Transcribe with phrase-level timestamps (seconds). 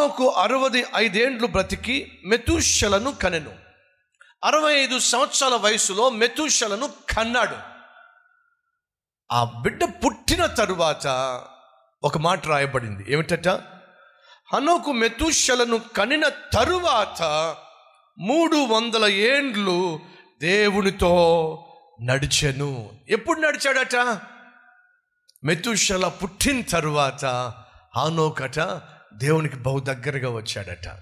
[0.00, 3.52] హానోకు అరవది ఐదేండ్లు బ్రతికి మెతుషలను కనెను.
[4.44, 7.56] అరవై ఐదు సంవత్సరాల వయసులో మెతుషలను కన్నాడు.
[9.32, 11.06] ఆ బిడ్డ పుట్టిన తరువాత
[12.04, 13.04] ఒక మాట రాయబడింది.
[13.08, 13.48] ఏమిటట?
[14.52, 17.22] హనోకు మెతుషలను కనిన తరువాత
[18.18, 20.00] మూడు వందల ఏండ్లు
[20.40, 21.14] దేవునితో
[22.02, 22.90] నడిచెను.
[23.08, 23.96] ఎప్పుడు నడిచాడట?
[25.44, 27.24] మెతుషల పుట్టిన తరువాత.
[27.96, 28.58] హానోకట
[29.14, 31.00] దేవునికి బహు దగ్గరగా వచ్చాడట.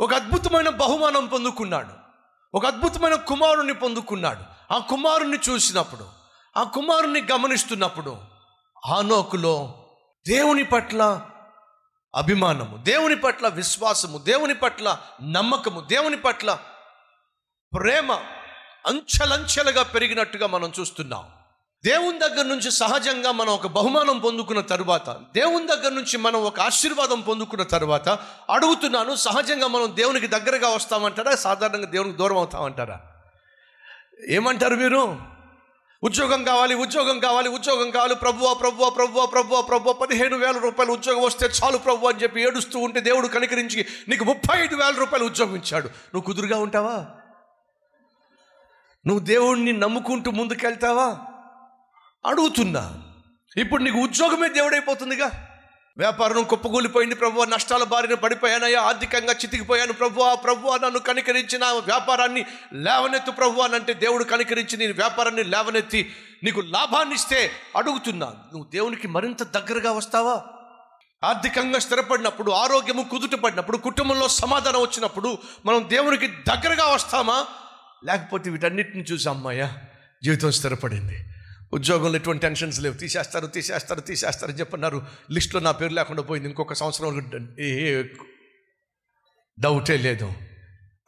[0.00, 1.88] ఒక అద్భుతమైన బహుమానం పొందుకున్నాడు.
[2.56, 4.72] ఒక అద్భుతమైన కుమారుణ్ణి పొందుకున్నాడు.
[4.74, 6.08] ఆ కుమారుణ్ణి చూసినప్పుడు
[6.56, 8.18] ఆ కుమారుణ్ణి గమనిస్తున్నప్పుడు
[8.86, 9.86] ఆనోకులో
[10.28, 11.26] దేవుని పట్ల
[12.16, 16.58] అభిమానము దేవుని పట్ల విశ్వాసము దేవుని పట్ల నమ్మకము దేవుని పట్ల
[17.78, 18.12] ప్రేమ
[18.86, 21.39] అంచెలంచెలుగా పెరిగినట్టుగా మనం చూస్తున్నాం.
[21.84, 27.20] దేవుని దగ్గర నుంచి సహజంగా మనం ఒక బహుమానం పొందుకున్న తరువాత దేవుని దగ్గర నుంచి మనం ఒక ఆశీర్వాదం
[27.20, 28.08] పొందుకున్న తర్వాత
[28.50, 31.34] అడుగుతున్నాను సహజంగా మనం దేవునికి దగ్గరగా వస్తామంటారా?
[31.34, 33.00] సాధారణంగా దేవునికి దూరం అవుతామంటారా?
[34.28, 35.16] ఏమంటారు మీరు?
[36.04, 38.14] ఉద్యోగం కావాలి ఉద్యోగం కావాలి ఉద్యోగం కావాలి.
[38.14, 42.78] ప్రభువా ప్రభువా ప్రభువా ప్రభువా ప్రభువా పదిహేను వేల రూపాయలు ఉద్యోగం వస్తే చాలు ప్రభు అని చెప్పి ఏడుస్తూ
[42.78, 45.86] ఉంటే దేవుడు కనికరించి నీకు ముప్పై ఐదు వేల రూపాయలు ఉద్యోగం ఇచ్చాడు.
[45.86, 47.06] నువ్వు కుదురుగా ఉంటావా?
[49.06, 51.18] నువ్వు దేవుణ్ణి నమ్ముకుంటూ ముందుకెళ్తావా?
[52.26, 53.02] అడుగుతున్నా.
[53.56, 55.46] ఇప్పుడు నీకు ఉద్యోగమే దేవుడైపోతుందిగా.
[55.98, 63.60] వ్యాపారం కుప్పకూలిపోయింది ప్రభు నష్టాల బారిన పడిపోయానయ్యా ఆర్థికంగా చితికిపోయాను ప్రభు ప్రభు నన్ను కనికరించిన వ్యాపారాన్ని లేవనెత్తు ప్రభు
[63.60, 66.12] అని అంటే దేవుడు కనికరించి నీ వ్యాపారాన్ని లేవనెత్తి
[66.44, 68.26] నీకు లాభాన్ని ఇస్తే అడుగుతున్నా.
[68.26, 70.42] నువ్వు దేవునికి మరింత దగ్గరగా వస్తావా?
[71.24, 77.46] ఆర్థికంగా స్థిరపడినప్పుడు ఆరోగ్యము కుదుటపడినప్పుడు కుటుంబంలో సమాధానం వచ్చినప్పుడు మనం దేవునికి దగ్గరగా వస్తామా?
[78.04, 79.68] లేకపోతే వీటన్నిటిని చూసి అమ్మాయ
[80.24, 81.24] జీవితం స్థిరపడింది.
[81.72, 82.94] ఉద్యోగంలో ఎటువంటి టెన్షన్స్ లేవు.
[82.94, 85.02] తీసేస్తారు తీసేస్తారు తీసేస్తారు అని చెప్పన్నారు.
[85.30, 86.48] లిస్టులో నా పేరు లేకుండా పోయింది.
[86.48, 88.02] ఇంకొక సంవత్సరం ఏ
[89.60, 90.26] డౌటే లేదు.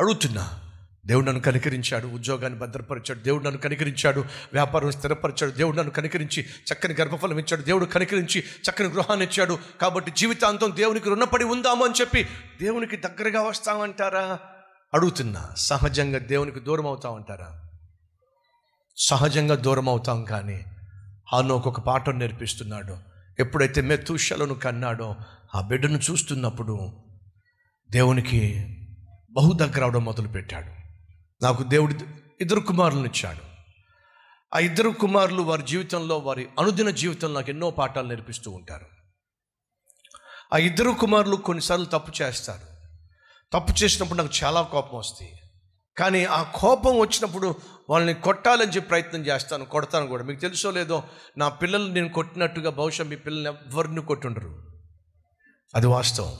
[0.00, 0.60] అడుగుతున్నా.
[1.06, 2.06] దేవుడు నన్ను కనికరించాడు.
[2.06, 3.18] ఉద్యోగాన్ని భద్రపరిచాడు.
[3.18, 4.20] దేవుడు నన్ను కనికరించాడు.
[4.52, 5.50] వ్యాపారం స్థిరపరిచాడు.
[5.50, 7.62] దేవుడు నన్ను కనికరించి చక్కని గర్భఫలం ఇచ్చాడు.
[7.62, 9.58] దేవుడు కనికరించి చక్కని గృహాన్ని ఇచ్చాడు.
[9.80, 12.22] కాబట్టి జీవితాంతం దేవునికి రుణపడి ఉందాము అని చెప్పి
[12.62, 14.38] దేవునికి దగ్గరగా వస్తామంటారా?
[14.94, 15.48] అడుగుతున్నా.
[15.56, 17.69] సహజంగా దేవునికి దూరం అవుతామంటారా?
[19.02, 20.64] సహజంగా దూరం అవుతాం కానీ
[21.32, 22.96] హానోకు ఒక పాఠం నేర్పిస్తున్నాడు.
[23.38, 25.16] ఎప్పుడైతే మెతూషలను కన్నాడో
[25.54, 26.92] ఆ బిడ్డను చూస్తున్నప్పుడు
[27.90, 28.66] దేవునికి
[29.32, 30.70] బహు దగ్గర అవడం మొదలుపెట్టాడు.
[31.44, 31.94] నాకు దేవుడి
[32.40, 33.50] ఇద్దరు కుమారులను ఇచ్చాడు.
[34.54, 38.86] ఆ ఇద్దరు కుమారులు వారి జీవితంలో వారి అనుదిన జీవితంలో నాకు ఎన్నో పాఠాలు నేర్పిస్తూ ఉంటారు.
[40.54, 42.70] ఆ ఇద్దరు కుమారులు కొన్నిసార్లు తప్పు చేస్తారు.
[43.52, 45.39] తప్పు చేసినప్పుడు నాకు చాలా కోపం వస్తాయి
[45.98, 47.54] కానీ ఆ కోపం వచ్చినప్పుడు
[47.90, 50.24] వాళ్ళని కొట్టాలని చెప్పి ప్రయత్నం చేస్తాను కొడతాను కూడా.
[50.24, 51.02] మీకు తెలుసో లేదో
[51.38, 54.68] నా పిల్లలు నేను కొట్టినట్టుగా బహుశా మీ పిల్లల్ని ఎవరిని కొట్టుండరు.
[55.74, 56.32] అది వాస్తవం.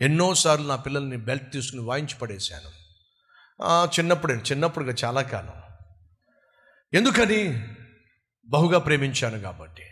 [0.00, 2.80] ఎన్నోసార్లు నా పిల్లల్ని బెల్ట్ తీసుకుని వాయించి పడేశాను.
[3.98, 5.74] చిన్నప్పుడే చిన్నప్పుడుగా చాలా కాలం.
[6.94, 7.66] ఎందుకని?
[8.48, 9.82] బహుగా ప్రేమించాను కాబట్టి.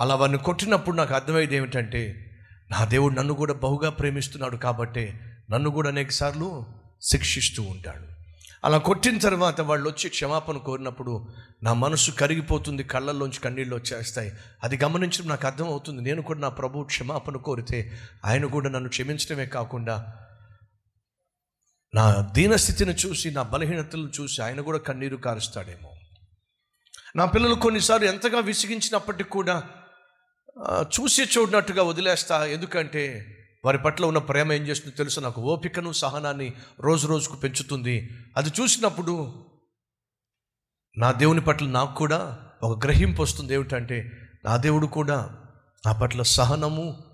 [0.00, 2.30] అలా వారిని కొట్టినప్పుడు నాకు అర్థమయ్యేది ఏమిటంటే
[2.70, 6.66] నా దేవుడు నన్ను కూడా బహుగా ప్రేమిస్తున్నాడు కాబట్టి నన్ను కూడా అనేకసార్లు
[7.02, 8.13] శిక్షిస్తూ ఉంటాడు.
[8.64, 11.28] అలా కొట్టిన తర్వాత వాళ్ళు వచ్చి క్షమాపణ కోరినప్పుడు
[11.62, 14.32] నా మనసు కరిగిపోతుంది కళ్ళల్లోంచి కన్నీళ్ళు వచ్చేస్తాయి.
[14.62, 16.02] అది గమనించడం నాకు అర్థమవుతుంది.
[16.02, 17.92] నేను కూడా నా ప్రభు క్షమాపణ కోరితే
[18.24, 20.14] ఆయన కూడా నన్ను క్షమించడమే కాకుండా
[21.94, 25.90] నా దీనస్థితిని చూసి నా బలహీనతలను చూసి ఆయన కూడా కన్నీరు కారుస్తాడేమో.
[27.16, 29.62] నా పిల్లలు కొన్నిసార్లు ఎంతగా విసిగించినప్పటికీ కూడా
[30.82, 32.46] చూసి చూడనట్టుగా వదిలేస్తా.
[32.46, 33.04] ఎందుకంటే
[33.64, 35.20] వారి పట్ల ఉన్న ప్రేమ ఏం చేస్తుందో తెలుసు?
[35.20, 38.10] నాకు ఓపికను సహనాన్ని రోజు రోజుకు పెంచుతుంది.
[38.36, 39.44] అది చూసినప్పుడు
[40.98, 43.54] నా దేవుని పట్ల నాకు కూడా ఒక గ్రహింపు వస్తుంది.
[43.54, 44.10] ఏమిటంటే
[44.44, 45.38] నా దేవుడు కూడా
[45.86, 47.04] నా పట్ల సహనము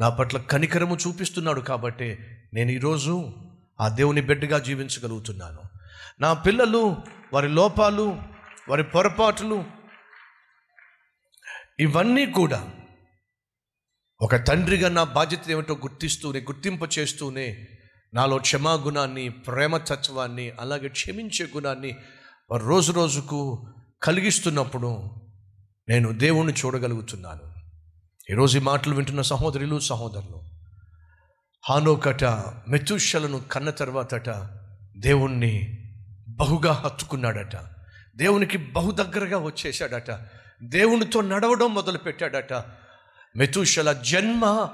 [0.00, 2.18] నా పట్ల కనికరము చూపిస్తున్నాడు కాబట్టి
[2.54, 3.32] నేను ఈరోజు
[3.80, 5.58] ఆ దేవుని బిడ్డగా జీవించగలుగుతున్నాను.
[6.20, 6.96] నా పిల్లలు
[7.32, 8.22] వారి లోపాలు
[8.68, 9.64] వారి పొరపాట్లు
[11.78, 12.70] ఇవన్నీ కూడా
[14.20, 17.68] ఒక తండ్రిగా నా బాధ్యత ఏమిటో గుర్తిస్తూనే గుర్తింప చేస్తూనే
[18.14, 21.96] నాలో క్షమా గుణాన్ని ప్రేమ తత్వాన్ని అలాగే క్షమించే గుణాన్ని
[22.56, 23.66] రోజు రోజుకు
[24.02, 25.10] కలిగిస్తున్నప్పుడు
[25.88, 27.52] నేను దేవుణ్ణి చూడగలుగుతున్నాను.
[28.30, 30.42] ఈరోజు ఈ మాటలు వింటున్న సహోదరులు సహోదరులు
[31.68, 32.24] హానోకట
[32.68, 34.30] మెతుషలను కన్న తర్వాతట
[34.96, 35.78] దేవుణ్ణి
[36.28, 37.56] బహుగా హత్తుకున్నాడట.
[38.16, 40.10] దేవునికి బహు దగ్గరగా వచ్చేసాడట
[40.62, 42.52] దేవునితో నడవడం మొదలుపెట్టాడట.
[43.38, 44.68] మెతుషల జన్మ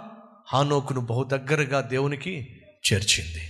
[0.52, 2.62] హానోకును బహు దగ్గరగా దేవునికి
[2.92, 3.48] చేర్చింది.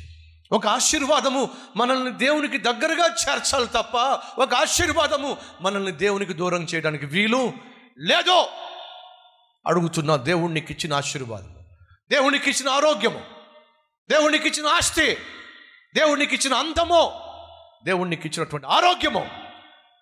[0.53, 3.97] ఒక ఆశీర్వాదము మనల్ని దేవునికి దగ్గరగా చేర్చాలి తప్ప
[4.41, 7.53] ఒక ఆశీర్వాదము మనల్ని దేవునికి దూరం చేయడానికి వీలు
[7.99, 8.49] లేదో
[9.67, 11.55] అడుగుతున్న దేవునికి ఇచ్చిన ఆశీర్వాదము
[12.11, 13.21] దేవునికి ఇచ్చిన ఆరోగ్యము
[14.11, 15.15] దేవునికి ఇచ్చిన ఆస్తి
[15.95, 17.13] దేవునికి ఇచ్చిన అందము
[17.85, 19.27] దేవునికి ఇచ్చినటువంటి ఆరోగ్యము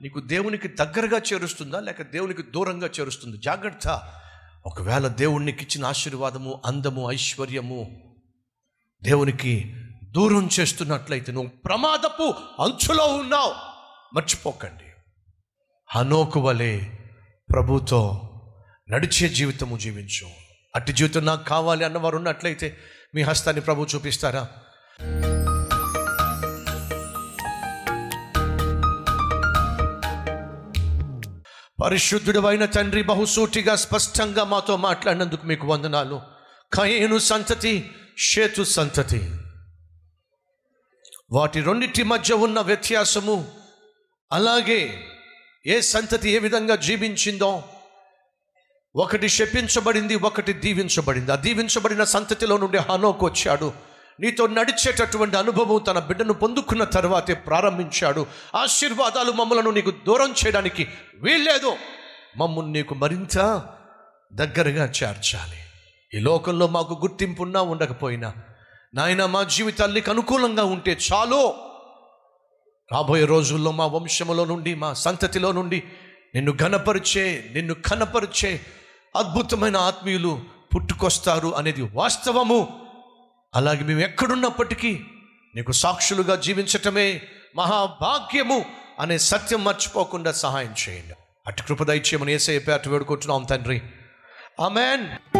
[0.02, 3.36] నీకు దేవునికి దగ్గరగా చేరుస్తుందా లేక దేవునికి దూరంగా చేరుస్తుంది?
[3.38, 4.12] జాగ్రత్త.
[4.66, 8.14] ఒకవేళ దేవునికి ఇచ్చిన ఆశీర్వాదము అందము ఐశ్వర్యము
[9.02, 9.74] దేవునికి
[10.04, 13.54] దూరం చేస్తున్నట్లయితే నువ్వు ప్రమాదపు అంచులో ఉన్నావు.
[14.14, 14.84] మర్చిపోకండి.
[15.86, 16.80] హనోకు వలె
[17.50, 18.28] ప్రభుతో
[18.90, 20.28] నడిచే జీవితము జీవించు.
[20.76, 22.78] అట్టి జీవితం నాకు కావాలి అన్నవారు ఉన్నట్లయితే
[23.14, 24.48] మీ హస్తాన్ని ప్రభు చూపిస్తారా?
[31.82, 36.22] పరిశుద్ధుడు అయిన తండ్రి బహుసూటిగా స్పష్టంగా మాతో మాట్లాడినందుకు మీకు వందనాలు.
[36.72, 39.30] కయేను సంతతి షేతు సంతతి.
[41.32, 43.52] వాటి రెండింటి మధ్య ఉన్న వ్యత్యాసము
[44.32, 45.04] అలాగే
[45.66, 47.64] ఏ సంతతి ఏ విధంగా జీవించిందో
[48.96, 51.32] ఒకటి శపించబడింది ఒకటి దీవించబడింది.
[51.32, 53.91] ఆ దీవించబడిన సంతతిలో నుండి హనోకు వచ్చాడు.
[54.22, 58.26] నీతో నడిచేటటువంటి అనుభవం తన బిడ్డను పొందుకున్న తర్వాతే ప్రారంభించాడు.
[58.54, 61.76] ఆశీర్వాదాలు మమ్మలను నీకు దూరం చేయడానికి వీల్లేదు.
[62.36, 63.62] మమ్మల్ని నీకు మరింత
[64.32, 65.58] దగ్గరగా చేర్చాలి.
[66.14, 68.34] ఈ లోకంలో మాకు గుర్తింపున్నా ఉండకపోయినా
[68.94, 71.54] నాయన మా జీవితానికి అనుకూలంగా ఉంటే చాలు.
[72.92, 75.82] రాబోయే రోజుల్లో మా వంశములో నుండి మా సంతతిలో నుండి
[76.34, 78.60] నిన్ను ఘనపరిచే నిన్ను కనపరిచే
[79.16, 80.40] అద్భుతమైన ఆత్మీయులు
[80.74, 82.81] పుట్టుకొస్తారు అనేది వాస్తవము.
[83.54, 85.04] అలాగే మేము ఎక్కడున్నప్పటికీ
[85.54, 87.22] నీకు సాక్షులుగా జీవించటమే
[87.56, 88.64] మహాభాగ్యము
[89.00, 91.14] అనే సత్యం మర్చిపోకుండా సహాయం చేయండి.
[91.46, 93.82] అటు కృప దయచేయమని ఏసే పేట వేడుకుంటున్నాం తండ్రి.
[94.60, 95.31] ఆమెన్.